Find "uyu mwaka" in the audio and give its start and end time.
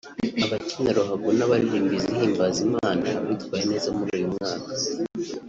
4.17-4.69